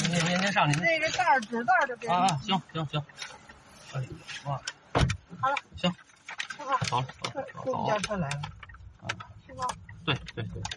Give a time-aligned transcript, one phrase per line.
[0.00, 3.02] 您您您上您那个袋儿纸袋儿的给啊啊，行行行，
[3.92, 4.02] 哎，
[4.44, 4.60] 哇，
[5.40, 5.92] 好了，行，
[6.56, 6.76] 是吧？
[6.90, 8.42] 好了，好了，公好了，交车来了，
[9.02, 9.06] 啊，
[9.46, 9.66] 是吧？
[10.04, 10.62] 对对对。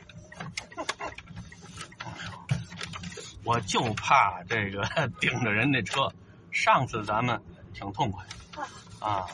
[3.44, 4.84] 我就怕这个
[5.20, 6.12] 顶着人那车，
[6.52, 7.42] 上次咱们
[7.74, 8.24] 挺痛快
[9.00, 9.26] 啊。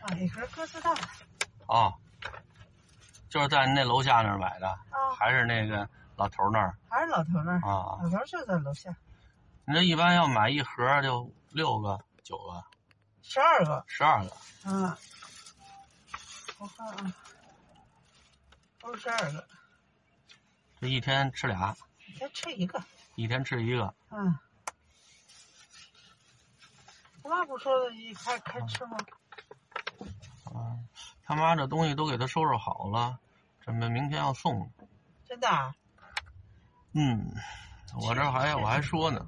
[0.00, 0.92] 啊，一盒鸽子蛋
[1.66, 1.94] 哦，
[3.32, 7.96] 就是在那楼下那儿买的，啊，还是那个老头那儿还是老头那儿，啊？
[8.02, 8.94] 老头就在楼下，
[9.64, 12.62] 你这一般要买一盒就六个、九个、
[13.22, 14.94] 十二个，十二个，嗯，
[16.58, 17.14] 我看啊，
[18.78, 19.48] 都是十二个，
[20.78, 21.74] 这一天吃俩，
[22.06, 23.94] 一天吃一个，一天吃一个。
[24.10, 24.38] 嗯。
[27.22, 28.96] 我妈不说的一开开吃吗？
[30.44, 30.76] 啊，
[31.24, 33.18] 他妈这东西都给他收拾好了，
[33.62, 34.70] 准备明天要送。
[35.24, 35.74] 真的啊？
[36.92, 37.32] 嗯，
[37.94, 39.26] 我这还我还说呢，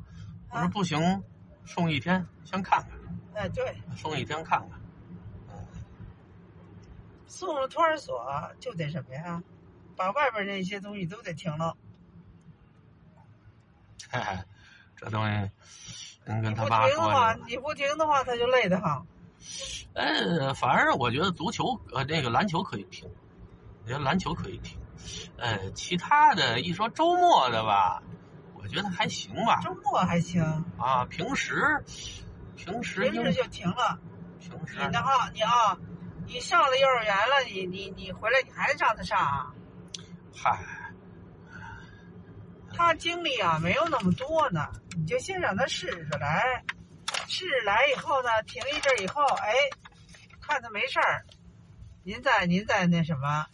[0.50, 1.22] 我说不行，
[1.64, 4.78] 送一天先看看，哎，对，送一天看看。
[7.26, 9.42] 送了托儿所就得什么呀？
[9.96, 11.76] 把外边那些东西都得停了。
[14.10, 14.38] 嘿嘿，
[14.96, 15.50] 这东西，
[16.26, 19.06] 您跟你不他妈说停的话，你不停的话，他就累得慌。
[19.94, 23.23] 呃，反正我觉得足球呃那个篮球可以停，我
[23.86, 24.78] 觉得篮球可以停。
[25.36, 28.02] 呃，其他的一说周末的吧，
[28.54, 29.60] 我觉得还行吧。
[29.62, 30.42] 周末还行，
[30.78, 31.84] 啊，平时
[32.56, 33.98] 平时平时就停了。
[34.40, 35.76] 平时你呢啊，你啊，
[36.26, 39.52] 你上了幼儿园了，你你你回来你还让他上啊？
[40.34, 40.58] 嗨，
[42.72, 46.64] 他精力啊没有那么多呢，你就先让他试试来，
[47.26, 49.52] 试试来以后呢，停一阵儿以后，哎，
[50.40, 51.26] 看他没事儿，
[52.02, 53.46] 您再您再那什么，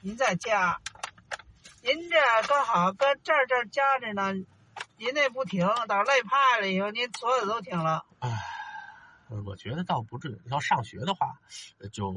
[0.00, 0.80] 您再加，
[1.82, 4.32] 您这刚好搁这儿这儿夹着呢，
[4.96, 8.06] 您那不停，到累怕了以后，您所有都停了。
[8.20, 8.30] 唉，
[9.44, 10.40] 我觉得倒不至于。
[10.50, 11.40] 要上学的话，
[11.80, 12.12] 呃就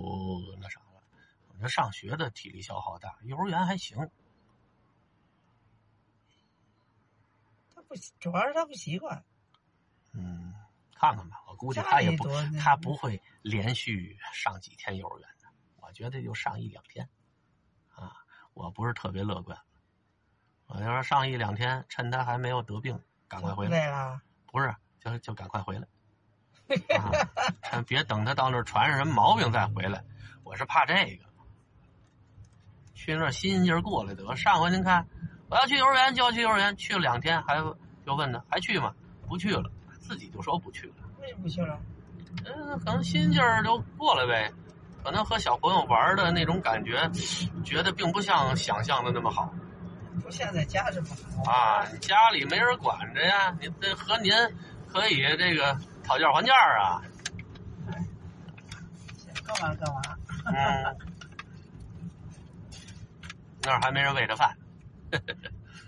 [0.61, 1.01] 那啥了。
[1.47, 3.97] 我觉得上学的体力消耗大，幼儿园还行。
[7.73, 9.23] 他不，主要是他不习惯。
[10.13, 10.53] 嗯，
[10.93, 12.27] 看看吧，我估计他也不
[12.59, 15.47] 他不会连续上几天幼儿园的。
[15.81, 17.09] 我觉得就上一两天，啊，
[18.53, 19.57] 我不是特别乐观。
[20.67, 23.71] 我就说上一两天，趁他还没有得病，赶快回来。
[23.71, 25.87] 累了，不是，就就赶快回来。
[26.97, 27.11] 啊，
[27.63, 30.03] 趁别等他到那儿传上什么毛病再回来，
[30.43, 31.25] 我是怕这个。
[32.93, 34.35] 去那儿新鲜劲儿过来得。
[34.35, 35.05] 上回您看，
[35.49, 37.57] 我要去幼儿园就要去幼儿园，去了两天还
[38.05, 38.93] 就问他还去吗？
[39.27, 39.69] 不去了，
[39.99, 40.93] 自己就说不去了。
[41.19, 41.79] 为什么不去了？
[42.45, 44.53] 嗯，可能新鲜劲儿就过来呗。
[45.03, 47.09] 可能和小朋友玩的那种感觉，
[47.63, 49.53] 觉得并不像想象的那么好
[50.23, 51.07] 不像在家这么
[51.43, 51.85] 好啊。
[51.99, 54.31] 家里没人管着呀，你这和您
[54.87, 57.01] 可以这个讨价还价啊。
[59.43, 60.01] 干嘛干嘛？
[60.45, 60.97] 嗯，
[63.63, 64.55] 那儿还没人喂着饭。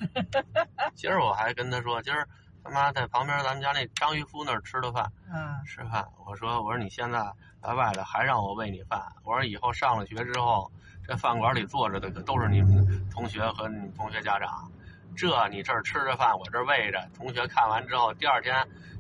[0.96, 2.28] 今儿我还跟他说，今儿
[2.64, 6.06] 他妈在旁边咱们家那张渔夫那儿吃的饭，嗯，吃饭。
[6.26, 7.20] 我说我说你现在
[7.62, 10.72] 在外头还让我喂你饭，我说以后上了学之后，
[11.06, 14.72] 这饭馆里坐着的可都是你们同学和你们同学家长，
[15.16, 18.56] 这你这儿吃着饭，我这儿喂着，同学看完之后，第二天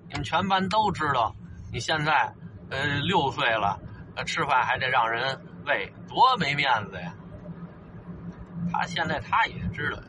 [0.07, 1.34] 你们全班都知道
[1.72, 2.34] 你现在
[2.69, 3.79] 呃六岁了，
[4.16, 7.13] 呃吃饭还得让人喂，多没面子呀！
[8.72, 10.02] 他现在他也知道，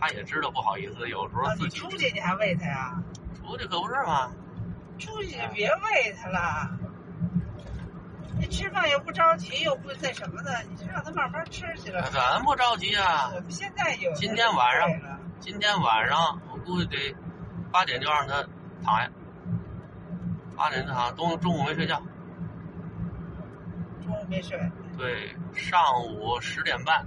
[0.00, 3.02] 他也知道不好意思，有时候自己出去你还喂他呀？
[3.40, 4.30] 出去可不是吗？
[4.98, 6.70] 出去就别喂他了。
[8.36, 12.10] 你吃饭又不着急，又不那什么的，你就让他慢慢吃去了。
[12.10, 13.30] 咱不着急啊。
[13.34, 14.88] 我们现在有今天晚上
[15.38, 17.16] 今天晚上我估计得
[17.70, 18.42] 八点就让他
[18.84, 19.10] 躺下，
[20.56, 22.02] 八点就躺，中中午没睡觉。
[24.04, 24.58] 中午没睡，
[24.98, 27.06] 对，上午十点半，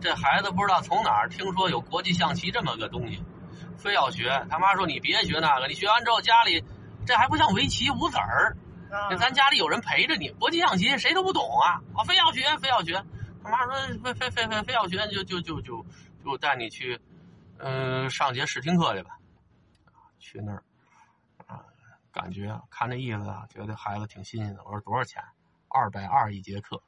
[0.00, 3.24] 这孩子不知道从哪儿听说有国际象棋这么个东西，
[3.76, 4.46] 非要学。
[4.50, 6.64] 他妈说你别学那个，你学完之后家里
[7.06, 8.56] 这还不像围棋无子儿，
[8.90, 10.28] 啊咱家里有人陪着你。
[10.30, 13.04] 国际象棋谁都不懂啊，我非要学，非要学。
[13.42, 15.86] 他妈说非非非非非要学，就就就就
[16.24, 17.00] 就带你去，
[17.58, 19.18] 嗯、上节试听课去吧。
[20.18, 20.62] 去那儿
[21.46, 21.62] 啊，
[22.12, 24.62] 感觉啊，看这意思啊，觉得孩子挺新鲜的。
[24.64, 25.22] 我说多少钱？
[25.68, 26.82] 二百二一节课。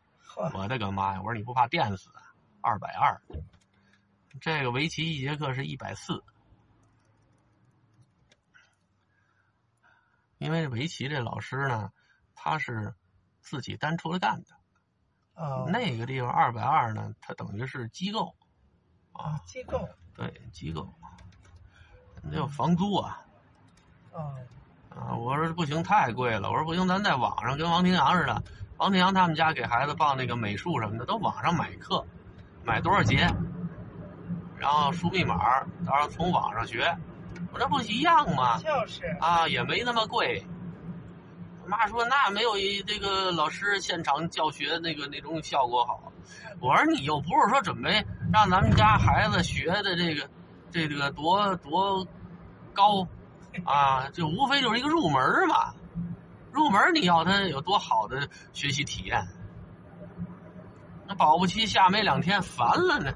[0.53, 1.21] 我的个妈呀！
[1.21, 2.28] 我说你不怕电死啊？
[2.61, 3.21] 二百二，
[4.41, 6.23] 这个围棋一节课是一百四，
[10.39, 11.93] 因为围棋这老师呢，
[12.35, 12.95] 他是
[13.41, 14.49] 自己单出来干的。
[15.35, 18.35] 哦，那个地方二百二呢，他等于是机构。
[19.13, 20.93] 啊，机构，对机构，
[22.23, 23.25] 那有房租啊。
[24.13, 24.37] 哦，
[24.91, 26.51] 啊，我说不行，太贵了。
[26.51, 28.43] 我说不行，咱在网上跟王庭阳似的，
[28.77, 32.07] 王庭阳他们家给孩子报那个美术什么的，都网上买课，
[32.69, 33.27] 买多少节，
[34.59, 35.39] 然后输密码，
[35.87, 36.95] 然后从网上学。
[37.51, 38.59] 我这不一样吗？
[38.59, 40.45] 就是啊，也没那么贵。
[41.65, 46.13] 我妈说那没有一这个老师现场教学那个那种效果好。
[46.61, 50.29] 我说你又不是说准备让咱们家孩子学的这个
[50.71, 52.07] 这个多多
[52.75, 53.09] 高
[53.65, 55.73] 啊，就无非就是一个入门嘛。
[56.53, 59.27] 入门你要他有多好的学习体验？
[61.09, 63.11] 那保不齐下没两天烦了呢。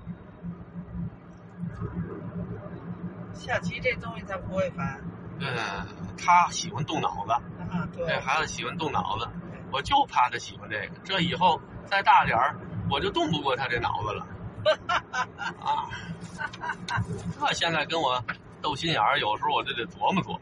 [3.35, 4.99] 下棋这东西他不会烦。
[5.39, 5.55] 嗯，
[6.17, 7.33] 他喜欢动脑子。
[7.33, 8.07] 啊，对。
[8.07, 9.29] 这孩子喜欢动脑子，
[9.71, 10.95] 我就怕他喜欢这个。
[11.05, 12.57] 这以后再大点儿，
[12.89, 14.27] 我就动不过他这脑子了。
[15.61, 15.91] 啊，
[17.39, 18.23] 这现在跟我
[18.63, 20.41] 斗心眼儿，有时候我就得琢磨琢磨。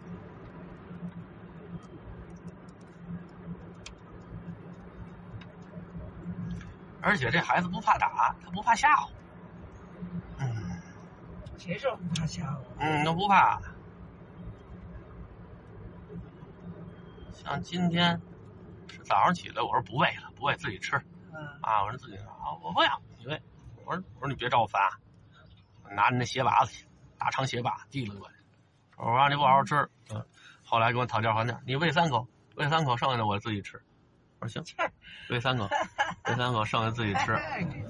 [7.03, 9.09] 而且这孩子不怕打，他不怕吓唬。
[10.39, 10.81] 嗯。
[11.59, 12.59] 谁说不怕吓唬？
[12.79, 13.61] 嗯，都不怕。
[17.33, 18.21] 像今天
[18.91, 20.97] 是早上起来，我说不喂了，不喂自己吃。
[21.33, 21.47] 嗯。
[21.63, 23.43] 啊，我说自己啊，我不要你喂。
[23.85, 24.81] 我说我说你别找我烦，
[25.85, 26.87] 我拿你那鞋拔子去，
[27.19, 28.35] 大长鞋拔递了过来。
[28.97, 29.89] 我说让你不好好吃。
[30.13, 30.25] 嗯。
[30.65, 32.27] 后来跟我讨价还价，你喂三口，
[32.57, 33.83] 喂三口，剩下的我自己吃。
[34.41, 34.77] 我说行，
[35.29, 35.69] 喂三口，
[36.27, 37.39] 喂三口，剩下自己吃。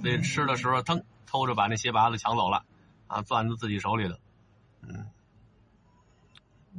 [0.03, 2.65] 自己吃的时候，腾偷着把那鞋拔子抢走了，
[3.07, 4.19] 啊，攥在自己手里了。
[4.83, 5.07] 嗯。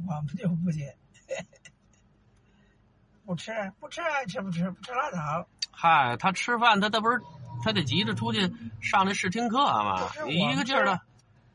[0.06, 0.96] 我们就不接。
[3.24, 5.48] 不吃，不吃，爱吃不吃，不吃拉倒。
[5.70, 7.20] 嗨，他吃饭，他他不是，
[7.64, 10.10] 他得急着出去上那试听课嘛？
[10.26, 11.00] 你一个劲儿的，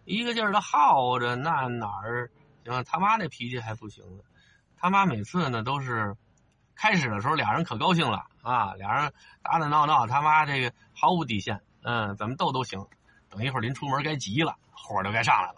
[0.05, 2.31] 一个劲儿的耗着，那哪儿
[2.63, 2.83] 行？
[2.83, 4.23] 他妈那脾气还不行呢。
[4.77, 6.15] 他妈每次呢都是，
[6.77, 12.85] 开始的时候俩人可高兴了啊，俩人打打闹闹，他妈这个毫无底线，嗯，怎么斗都行。
[13.29, 15.55] 等一会儿临出门该急了，火就该上来了，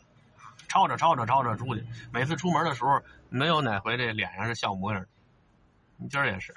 [0.68, 1.86] 吵着吵着吵着出去。
[2.12, 5.06] 每次出门的时候，没有哪回这脸上是笑模样。
[5.98, 6.56] 你今儿也是，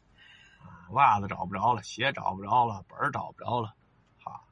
[0.92, 3.74] 袜子找不着了，鞋找不着了，本儿找不着了，
[4.22, 4.44] 好。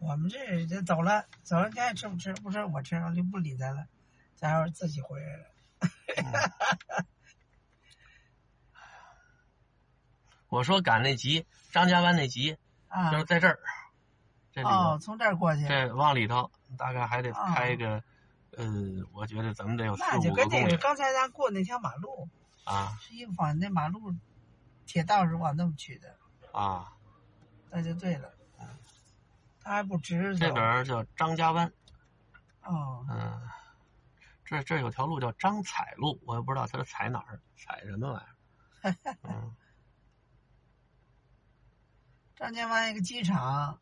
[0.00, 2.32] 我们这这走了，走了，你爱吃不吃？
[2.34, 3.86] 不吃我吃，我就不理他了。
[4.34, 5.46] 咱要是自己回来了。
[10.48, 12.56] 我说赶那集，张家湾那集，
[13.12, 13.60] 就是在这儿。
[14.64, 15.68] 哦，从这儿过去。
[15.68, 16.50] 对往里头。
[16.78, 18.00] 大概还得开个，
[18.52, 18.64] 呃，
[19.12, 20.76] 我觉得咱们得有四五个公里。
[20.76, 22.28] 刚才咱过那条马路
[22.62, 24.14] 啊，是一往那马路，
[24.86, 26.16] 铁道是往那么去的
[26.52, 26.92] 啊，
[27.70, 28.32] 那就对了。
[29.62, 31.72] 他还不直这边叫张家湾。
[32.62, 33.06] 哦。
[33.10, 33.40] 嗯，
[34.44, 38.94] 这这有条路叫张彩路，我也不知道它是踩哪儿，踩什么玩意儿。
[39.28, 39.54] 嗯。
[42.36, 43.78] 张家湾一个机场。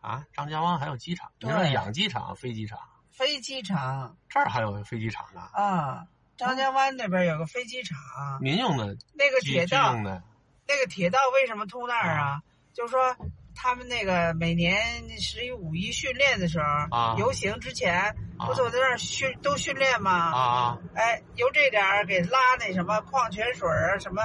[0.00, 2.78] 啊，张家湾还有机场，你说养鸡场、飞机场？
[3.10, 5.40] 飞机场这儿还有飞机场呢。
[5.52, 7.96] 啊，张家湾那边有个飞机场，
[8.40, 12.42] 民用的，那个铁道，那个铁道为什么通那儿啊？
[12.72, 13.16] 就是说
[13.54, 14.76] 他们那个每年
[15.20, 20.10] 十一五一训练的时候，啊游行之前不都在那儿训都训练吗？
[20.12, 24.22] 啊，哎，由这点儿给拉那什么矿泉水啊，什么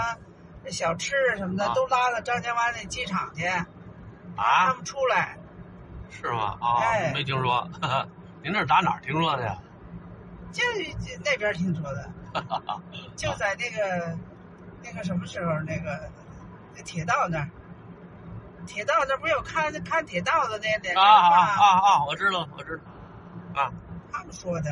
[0.70, 3.66] 小吃什么的，都拉到张家湾那机场去，啊，
[4.68, 5.38] 他们出来。
[6.10, 6.58] 是吗？
[6.62, 6.80] 啊，
[7.14, 7.70] 没听说。
[8.44, 9.58] 您这打哪儿听说的呀？
[10.52, 10.64] 就
[11.24, 12.10] 那边听说的。
[13.16, 14.18] 就在那个
[14.84, 16.10] 那个什么时候，那个
[16.86, 17.50] 铁道那儿，
[18.68, 22.06] 铁道那儿不有看看铁道的那那啊啊啊啊！
[22.06, 23.62] 我知道，我知道。
[23.62, 23.72] 啊。
[24.12, 24.70] 他们说的。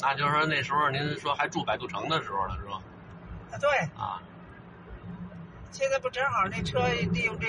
[0.00, 2.80] 那就是说那时候您说还住百渡城的时候了，是吧？
[3.52, 3.70] 啊，对。
[3.96, 4.20] 啊。
[5.70, 6.80] 现在不正好那车
[7.12, 7.46] 利用这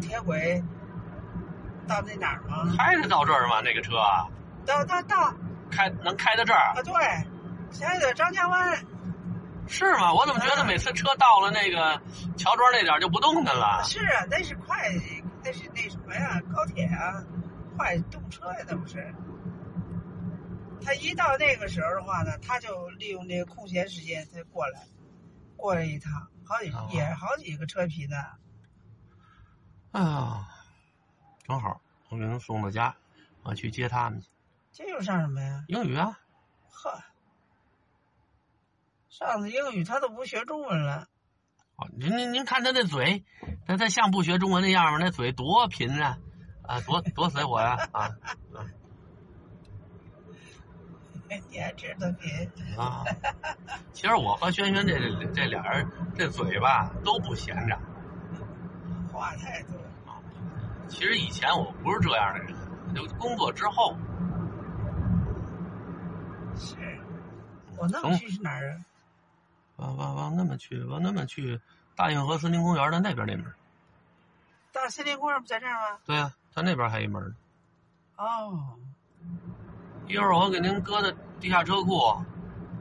[0.00, 0.62] 铁轨。
[1.88, 2.72] 到那哪儿吗？
[2.78, 3.60] 开得到这儿吗？
[3.62, 3.96] 那个车？
[4.64, 5.34] 到到到。
[5.70, 6.74] 开能开到这儿？
[6.76, 6.92] 啊，对，
[7.72, 8.78] 现在在张家湾。
[9.70, 10.12] 是吗？
[10.12, 12.02] 我怎么觉得每次车到了那个
[12.36, 13.82] 乔庄那点就不动弹了？
[13.84, 14.90] 是啊，那是快，
[15.44, 16.40] 那是那什么呀？
[16.52, 17.24] 高铁啊，
[17.76, 19.14] 快动车呀，那不是？
[20.84, 24.82] 他一到那个时候的话呢，他就利用这个空闲时间，他过来，
[25.56, 26.12] 过来一趟，
[26.44, 28.16] 好几也好几个车皮呢。
[29.92, 30.46] 哎呀。
[31.46, 32.94] 正好，我给他送到家，
[33.42, 34.28] 我去接他们去。
[34.72, 35.64] 这又上什么呀？
[35.66, 36.16] 英语啊。
[36.70, 37.02] 呵，
[39.20, 41.06] 上次英语他都不学中文了，
[41.76, 43.22] 哦，您您您看他那嘴，
[43.66, 44.98] 他他像不学中文那样吗？
[44.98, 46.18] 那嘴多贫啊，
[46.62, 48.10] 啊，多多随我呀啊
[51.50, 53.04] 你还知道别啊！
[53.92, 54.98] 其实我和轩轩这
[55.32, 55.86] 这俩人
[56.16, 57.78] 这嘴巴都不闲着。
[59.12, 59.74] 话太多。
[60.88, 62.52] 其实以前我不是这样的人，
[62.96, 63.94] 就工作之后，
[66.56, 66.74] 是，
[67.76, 68.78] 我那么去是哪儿啊？
[69.80, 71.58] 往往往那么去，往那么去，
[71.96, 73.46] 大运河森林公园的那边那门。
[74.72, 75.98] 大森林公园不在这儿吗？
[76.04, 77.34] 对啊，他那边还一门呢。
[78.16, 78.76] 哦，
[80.06, 81.10] 一会儿我给您搁在
[81.40, 81.98] 地下车库，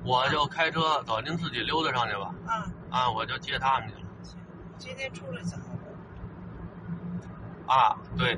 [0.03, 2.35] 我就开车走，您自己溜达上去吧。
[2.45, 4.01] 啊，啊，我就接他们去了。
[4.77, 5.57] 今天出来早，
[7.65, 8.37] 啊，对，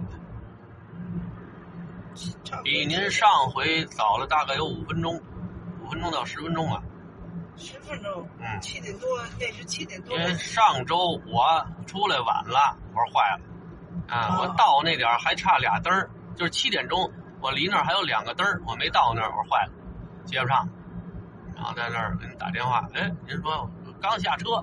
[2.63, 5.19] 比您上回早了大概有五分钟，
[5.83, 6.83] 五分钟到十分钟吧。
[7.57, 8.61] 十分钟，嗯。
[8.61, 9.07] 七点多，
[9.39, 10.17] 那是七点多。
[10.17, 10.23] 因。
[10.23, 13.41] 为上周我出来晚了，我说坏了，
[14.07, 19.71] 啊，哦我到那点儿还差俩灯儿，就是七点钟，我离那儿还有两个灯儿，我没到那儿，我说坏了，
[20.25, 20.67] 接不上，
[21.55, 23.69] 然后在那儿给你打电话，哎，您说
[24.01, 24.55] 刚下车，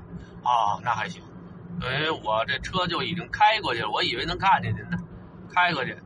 [0.43, 1.23] 啊，那还行，
[1.81, 4.99] 等于我这车就已经开过去了，我以为能看见您呢，
[5.55, 5.97] 开过去，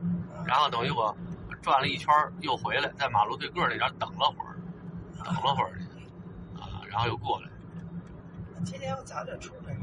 [0.45, 1.15] 然后等于我
[1.61, 4.55] 转了一圈又回来，在马路对个那点儿等了会儿，
[5.23, 5.71] 等了会儿。
[5.71, 5.92] 去，啊，
[6.93, 7.49] 然后又过来。
[8.63, 9.75] 今天我早点出来，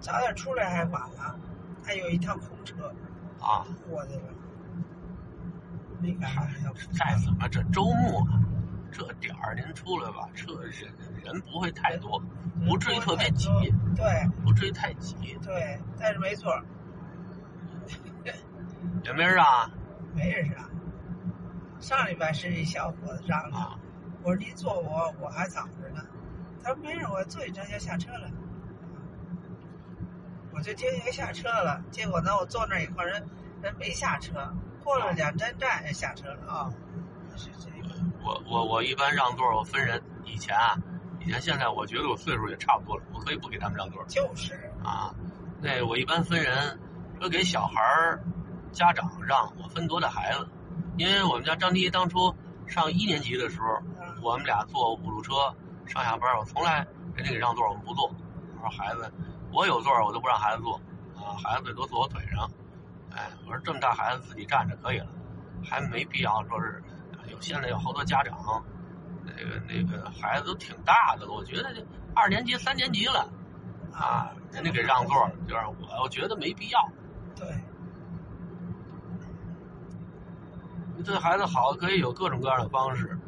[0.00, 1.38] 早点出来还晚了，
[1.84, 2.92] 还有一趟空车
[3.40, 4.22] 啊，过去了，
[6.00, 8.26] 没赶上要再怎么这周末
[8.90, 10.72] 这点儿您出来吧，车人
[11.24, 12.20] 人不会太多，
[12.66, 13.48] 不至于特别挤，
[13.94, 16.52] 对不至于太挤，对，但是没错，
[19.04, 19.70] 也 没人啊？
[20.16, 20.68] 没人让。
[21.78, 23.78] 上礼拜是一小伙子让的，啊
[24.28, 26.04] 我说您坐我我还早着呢，
[26.62, 28.30] 他说没事，我坐一站就下车了。
[30.52, 33.26] 我就接一个下车了，结果呢，我坐那儿以后人
[33.62, 34.34] 人没下车，
[34.84, 36.70] 过了两站站也下车了啊、
[37.36, 40.76] 是这个，我我我一般让座我分人，以前啊，
[41.20, 44.52] 以前现在我觉得我岁数也差不多了，我可以不给他们让座就是
[44.84, 45.14] 啊。
[45.62, 46.78] 那我一般分人，
[47.18, 48.22] 说给小孩儿
[48.72, 50.46] 家长让，我分多大孩子，
[50.98, 52.34] 因为我们家张迪当初
[52.66, 55.32] 上一年级的时候，啊我们俩坐五路车
[55.86, 58.06] 上下班，我从来人家给让座我们不坐。
[58.56, 59.12] 我说孩子，
[59.52, 60.74] 我有座我都不让孩子坐，
[61.16, 62.50] 啊，孩子最多坐我腿上。
[63.10, 65.06] 哎，我说这么大孩子自己站着可以了，
[65.64, 66.82] 还没必要说是
[67.30, 68.62] 有现在有好多家长，
[69.24, 71.84] 那个那个孩子都挺大的了，我觉得这
[72.14, 73.28] 二年级三年级了
[73.92, 76.88] 啊，人家给让座儿，就让我我觉得没必要。
[77.36, 77.46] 对，
[80.96, 83.18] 你对孩子好可以有各种各样的方式。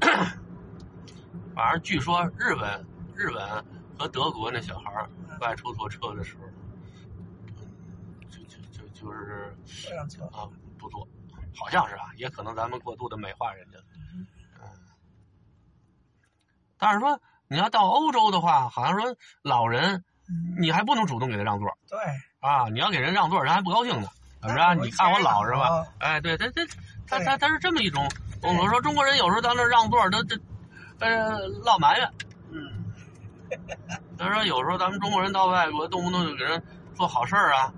[1.54, 3.64] 反正据说日本、日本
[3.98, 5.08] 和德国那小孩儿
[5.40, 6.44] 外出坐车的时候，
[7.58, 7.66] 嗯，
[8.30, 9.54] 就就就就是。
[10.32, 10.48] 啊
[10.78, 11.08] 不坐，
[11.56, 13.78] 好像是啊，也可能咱们过度的美化人家。
[14.14, 14.26] 嗯，
[16.78, 21.98] 但是说你要到欧洲的话，好像说老人嗯，你还不能主动给他让座对，
[22.40, 24.08] 啊，你要给人让座，人还不高兴呢。
[24.42, 24.74] 怎么着？
[24.74, 25.86] 你看我老是吧？
[25.98, 26.66] 哎，对，他他
[27.06, 28.06] 他他他是这么一种
[28.46, 28.68] 风格。
[28.68, 30.38] 说中国人有时候到那儿让座，他这
[31.00, 32.12] 呃落埋怨。
[32.50, 32.84] 嗯，
[34.16, 36.62] 他说有时候咱们中国人到外国，动不动就给人
[36.94, 37.72] 做好事儿啊，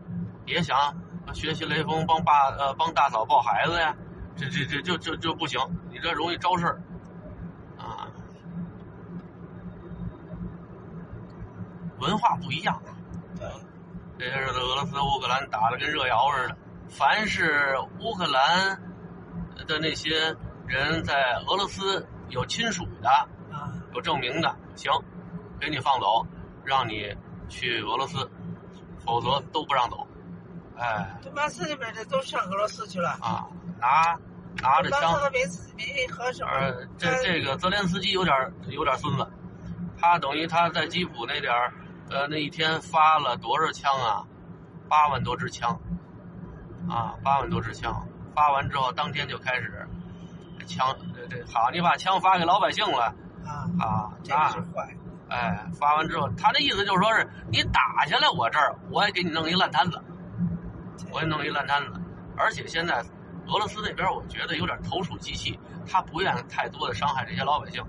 [0.46, 0.94] 也想
[1.32, 3.96] 学习雷锋帮爸呃帮大嫂抱孩子呀，
[4.36, 5.60] 这这这就就就不行，
[5.90, 6.80] 你这容易招事儿
[7.78, 8.06] 啊。
[11.98, 12.80] 文化不一样，
[13.40, 13.50] 对，
[14.18, 16.56] 这些日子俄罗斯、乌克兰打的跟热窑似的。
[16.88, 18.80] 凡是乌克兰
[19.66, 20.32] 的那些
[20.68, 24.92] 人在俄罗斯有亲属的、啊，有证明的，行，
[25.58, 26.26] 给你放走，
[26.64, 27.16] 让你
[27.48, 28.30] 去俄罗斯，
[29.04, 30.06] 否则都不让走。
[30.76, 33.10] 哎顿巴斯那边的都上俄罗斯去了。
[33.20, 33.48] 啊，
[33.80, 34.16] 拿
[34.62, 35.14] 拿着枪？
[36.46, 39.26] 呃，这这个泽连斯基有点有点孙子，
[39.98, 41.72] 他等于他在基辅那点儿，
[42.10, 44.24] 呃，那一天发了多少枪啊？
[44.88, 45.80] 八万多支枪，
[46.88, 49.88] 啊，八万多支枪，发完之后当天就开始
[50.68, 53.12] 枪，这这好，你把枪发给老百姓了
[53.44, 54.88] 啊，啊，这是坏。
[55.28, 60.00] 哎，发完之后，他的意思就是说是你打下来我这儿，我也给你弄一烂摊子，
[61.12, 62.00] 我也弄一烂摊子。
[62.36, 63.04] 而且现在
[63.48, 67.84] 俄罗斯那边，我觉得有点投鼠忌器，他不愿太多的伤害这些老百姓，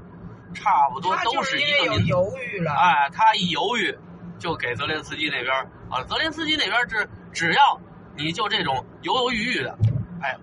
[0.53, 1.95] 差不多都是一个。
[2.01, 2.73] 犹豫了。
[2.73, 3.97] 哎，他一犹豫，
[4.37, 5.53] 就给泽连斯基那边
[5.89, 7.79] 啊，泽连斯基那边是只要
[8.17, 9.77] 你就这种犹犹豫豫的，
[10.21, 10.35] 哎，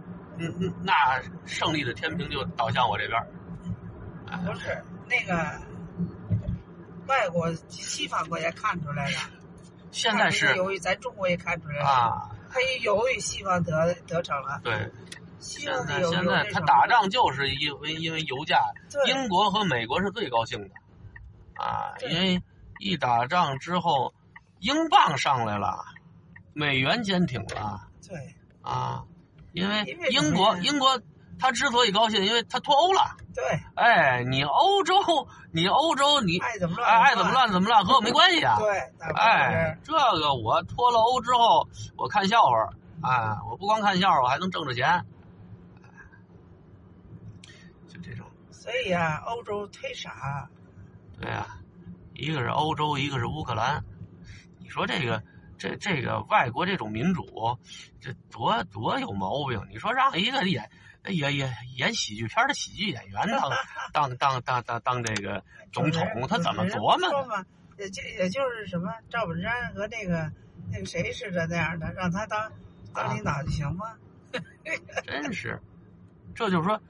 [0.82, 3.20] 那胜利的天平就倒向我这边。
[4.28, 5.60] 哎不是，那个
[7.06, 9.18] 外国西方国家看出来了，
[9.92, 14.90] 现在是由于咱中国也看出来了，啊，他也由于西方得得逞了，对，
[15.38, 18.58] 现在现在他打仗就是因为因为油价，
[19.06, 20.74] 英国和美国是最高兴的，
[21.54, 22.42] 啊，因为
[22.80, 24.12] 一打仗之后，
[24.58, 25.84] 英镑上来了，
[26.52, 28.34] 美元坚挺了对。
[28.62, 29.04] 啊，
[29.56, 31.00] 因为英国英国
[31.38, 33.42] 他之所以高兴，因为他脱欧了，对，
[33.74, 34.94] 哎，你欧洲
[35.50, 38.68] 你欧洲你爱怎么乱怎么乱怎么乱和我没关系啊，对，
[39.14, 42.68] 哎，这个我脱了欧之后，我看笑话，
[43.02, 45.06] 哎，我不光看笑话，我还能挣着钱，
[47.88, 48.26] 就这种。
[48.50, 50.50] 所以啊、欧洲忒傻，
[51.18, 51.46] 对呀、
[52.12, 53.82] 一个是欧洲，一个是乌克兰。
[54.58, 55.22] 你说这个
[55.58, 57.58] 这这个外国这种民主，
[58.00, 59.66] 这多多有毛病。
[59.70, 60.70] 你说让一个演
[61.08, 63.50] 演演演喜剧片的喜剧演员当
[63.92, 67.44] 当当当当当这个总统，他怎么琢磨？
[67.78, 70.32] 也就也就是什么赵本山和那个
[70.72, 72.50] 那个谁似的那样的，让他当
[72.94, 73.94] 当领导就行吗？
[75.04, 75.60] 真是，
[76.34, 76.80] 这就是说，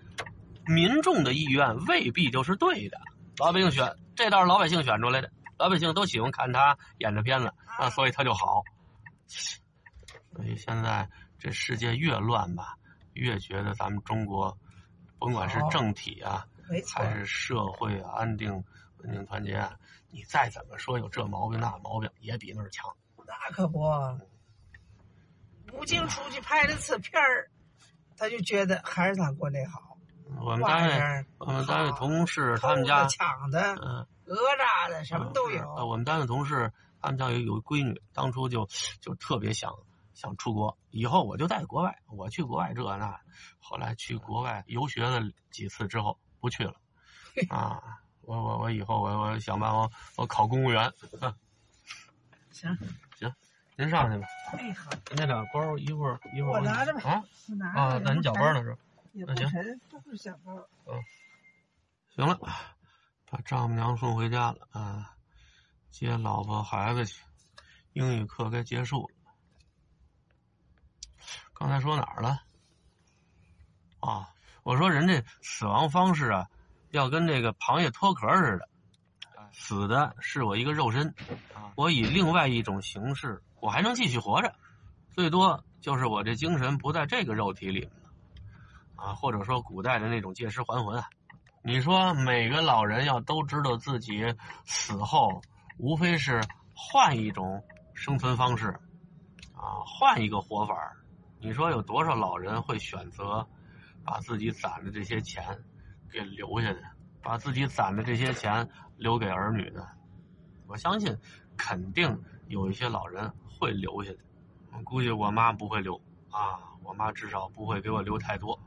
[0.65, 2.99] 民众的意愿未必就是对的。
[3.39, 8.63] 老百姓选，这倒是老百姓选出来的，老百姓都喜欢看他演的片子啊，所以他就好。
[9.27, 11.09] 所以现在
[11.39, 12.77] 这世界越乱吧，
[13.15, 14.57] 越觉得咱们中国，
[15.19, 16.47] 甭管是政体啊，
[16.95, 18.53] 还，是社会啊，安定、
[18.99, 19.75] 稳定、团结啊，
[20.11, 22.95] 你再怎么说有这毛病那毛病，也比那儿强。
[23.27, 23.81] 那可不。
[25.73, 27.51] 吴京出去拍了次片儿，
[28.17, 29.86] 他就觉得还是咱国内好。
[30.41, 34.07] 我们单位，我们单位同事他们家、，抢的、嗯。
[34.27, 35.87] 讹诈的，什么都呃，有。
[35.87, 38.69] 我们单位同事他们家有有闺女，当初就
[39.01, 39.73] 就特别想
[40.15, 43.21] 想出国，以后我就在国外，我去国外这那，
[43.61, 45.21] 后来去国外游学了
[45.53, 46.75] 几次之后不去了，
[47.51, 47.81] 啊，
[48.23, 50.87] 我我我以后我我想办法我考公务员，
[51.21, 51.33] 啊
[52.51, 52.77] 行，
[53.77, 54.27] 您上去吧，
[54.59, 58.79] 哎好，那俩包一会儿一会儿我拿着吧啊我拿啊，那您搅包呢是吧？
[59.17, 60.53] 也不那行沉，都是小包。
[62.15, 62.39] 行了，
[63.25, 65.17] 把丈母娘送回家了啊，
[65.91, 67.23] 接老婆孩子去，
[67.95, 69.15] 英语课该结束了。
[71.55, 72.43] 刚才说哪儿了？
[74.01, 74.29] 啊，
[74.63, 76.51] 我说人这死亡方式啊，
[76.91, 78.69] 要跟这个螃蟹脱壳似的，
[79.51, 81.15] 死的是我一个肉身，
[81.75, 84.55] 我以另外一种形式，我还能继续活着，
[85.15, 87.91] 最多就是我这精神不在这个肉体里了，
[88.97, 91.09] 啊，或者说古代的那种借尸还魂啊。
[91.63, 95.43] 你说每个老人要都知道自己死后
[95.79, 96.41] 无非是
[96.75, 97.63] 换一种
[97.95, 98.69] 生存方式，
[99.55, 100.97] 啊，换一个活法儿
[101.41, 103.47] 你说有多少老人会选择
[104.05, 105.45] 把自己攒的这些钱
[106.11, 106.81] 给留下的，
[107.23, 109.87] 把自己攒的这些钱留给儿女的？
[110.69, 111.17] 我相信
[111.57, 112.17] 肯定
[112.49, 114.19] 有一些老人会留下的。
[114.73, 118.59] 我估计我妈不会留啊，我妈至少不会给我留太多，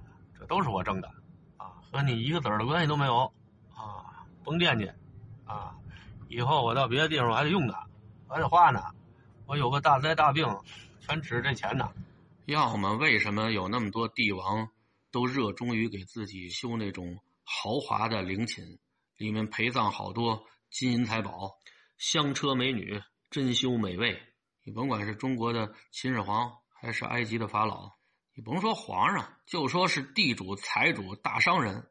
[0.50, 1.08] 都是我挣的。
[1.56, 3.32] 啊，和你一个子儿的关系都没有，
[3.74, 4.92] 啊，甭惦记，
[5.46, 5.76] 啊，
[6.28, 7.88] 以后我到别的地方我还得用它，
[8.28, 8.84] 还得花呢，
[9.46, 10.46] 我有个大灾大病，
[11.00, 11.90] 全指着这钱呢。
[12.46, 14.68] 要么为什么有那么多帝王
[15.12, 18.80] 都热衷于给自己修那种豪华的陵寝，
[19.18, 21.52] 里面陪葬好多金银财宝、
[21.98, 24.20] 香车美女、珍馐美味？
[24.64, 27.92] 你甭管是中国的秦始皇，还是埃及的法老，
[28.40, 31.90] 你甭说皇上，就说是地主、财主、大商人，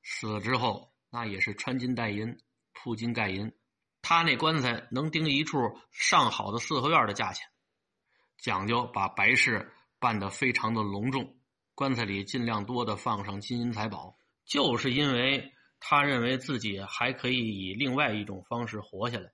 [0.00, 2.38] 死了之后那也是穿金戴银、
[2.72, 3.52] 铺金盖银。
[4.00, 5.58] 他那棺材能顶一处
[5.90, 7.48] 上好的四合院的价钱，
[8.38, 11.36] 讲究把白事办得非常的隆重，
[11.74, 19.32] 棺材里尽量多的放上金银财宝，就是因为他认为自己还可以以另外一种方式活下来。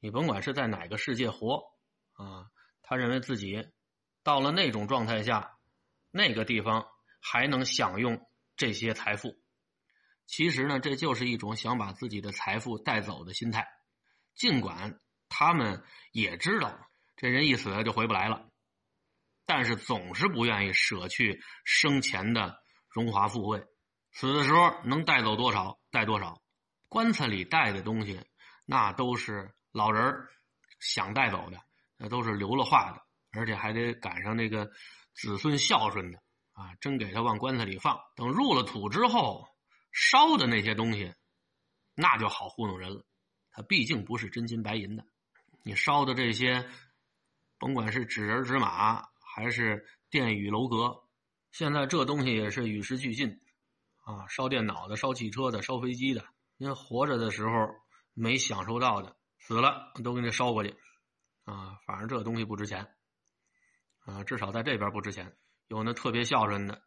[0.00, 1.62] 你甭管是在哪个世界活，
[2.14, 2.46] 啊，
[2.80, 3.68] 他认为自己
[4.22, 5.58] 到了那种状态下，
[6.10, 6.86] 那个地方
[7.20, 8.20] 还能享用
[8.56, 9.34] 这些财富。
[10.26, 13.66] 其实呢，这就是一种想把自己的财富带走的心态。
[14.34, 16.78] 尽管他们也知道
[17.16, 18.48] 这人一死就回不来了，
[19.44, 23.64] 但是总是不愿意舍去生前的荣华富贵。
[24.12, 26.40] 死的时候能带走多少带多少，
[26.88, 28.24] 棺材里带的东西
[28.66, 30.14] 那都是老人
[30.80, 31.60] 想带走的，
[31.96, 33.02] 那都是留了话的，
[33.38, 34.70] 而且还得赶上那个
[35.14, 36.18] 子孙孝顺的
[36.52, 38.00] 啊，真给他往棺材里放。
[38.16, 39.46] 等入了土之后，
[39.92, 41.14] 烧的那些东西，
[41.94, 43.04] 那就好糊弄人了。
[43.50, 45.04] 它毕竟不是真金白银的，
[45.64, 46.70] 你烧的这些，
[47.58, 51.02] 甭管是纸人纸马还是殿宇楼阁，
[51.50, 53.40] 现在这东西也是与时俱进，
[54.04, 56.24] 啊，烧电脑的、烧汽车的、烧飞机的，
[56.56, 57.52] 您活着的时候
[58.14, 60.70] 没享受到的，死了都给你烧过去，
[61.44, 62.88] 啊，反正这东西不值钱，
[64.04, 65.36] 啊，至少在这边不值钱。
[65.68, 66.82] 有那特别孝顺的，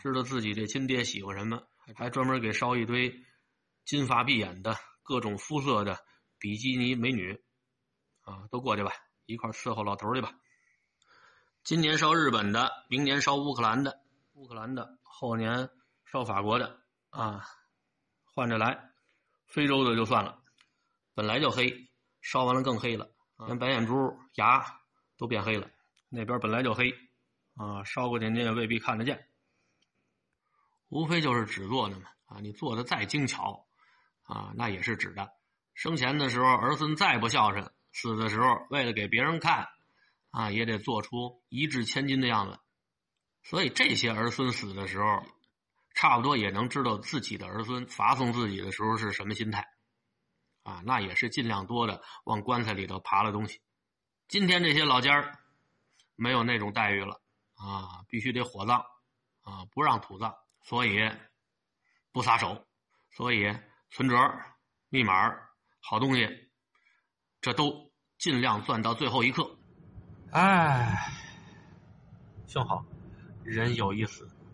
[0.00, 1.62] 知道自己这亲爹喜欢什么，
[1.96, 3.24] 还专门给烧一堆
[3.84, 5.98] 金发碧眼的各种肤色的
[6.38, 7.42] 比基尼美女，
[8.22, 8.90] 啊，都过去吧，
[9.26, 10.32] 一块伺候老头去吧。
[11.62, 14.00] 今年烧日本的，明年烧乌克兰的，
[14.32, 15.68] 乌克兰的后年
[16.04, 17.44] 烧法国的，啊，
[18.24, 18.90] 换着来。
[19.46, 20.42] 非洲的就算了，
[21.12, 21.90] 本来就黑，
[22.22, 23.10] 烧完了更黑了，
[23.46, 24.64] 连白眼珠、牙
[25.18, 25.68] 都变黑了。
[26.12, 26.92] 那边本来就黑，
[27.54, 29.26] 啊，烧过去你也未必看得见。
[30.88, 33.66] 无非就是纸做的嘛，啊，你做的再精巧，
[34.24, 35.32] 啊，那也是纸的。
[35.74, 39.68] 生前的时候儿孙再不孝顺，死的时候为了给别人看，
[40.30, 42.60] 啊，也得做出一掷千金的样子。
[43.42, 45.24] 所以这些儿孙死的时候。
[45.94, 49.68] 差不多也能知道自己的儿孙发送自己的时候是什么心态，
[50.62, 53.60] 啊，那也是尽量多的往棺材里头爬了东西。
[54.26, 55.38] 今天这些老家儿
[56.22, 57.20] 没有那种待遇了，
[57.54, 58.78] 啊，必须得火葬，
[59.42, 60.32] 啊，不让土葬，
[60.62, 61.10] 所以
[62.12, 62.64] 不撒手，
[63.10, 63.52] 所以
[63.90, 64.16] 存折、
[64.88, 65.34] 密码、
[65.80, 66.52] 好东西，
[67.40, 69.58] 这都尽量攥到最后一刻。
[70.30, 70.96] 哎，
[72.46, 72.84] 幸好
[73.42, 74.31] 人有一死。